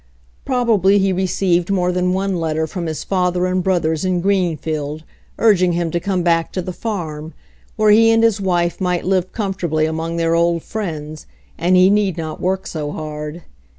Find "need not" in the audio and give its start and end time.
11.91-12.41